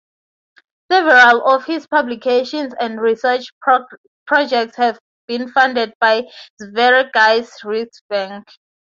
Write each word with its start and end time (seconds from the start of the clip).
Several 0.91 1.47
of 1.47 1.63
his 1.65 1.85
publications 1.85 2.73
and 2.79 2.99
research 2.99 3.53
projects 4.25 4.75
have 4.77 4.97
been 5.27 5.47
funded 5.51 5.93
by 6.01 6.23
Sveriges 6.59 7.51
riksbank. 7.63 8.45